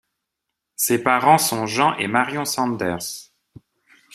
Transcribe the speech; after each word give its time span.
Ses 0.77 0.97
parents 1.03 1.37
sont 1.37 1.67
Jean 1.67 1.95
et 1.97 2.07
Marion 2.07 2.43
Sanders. 2.43 3.29